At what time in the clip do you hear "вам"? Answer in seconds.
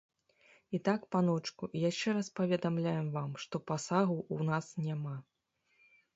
3.19-3.29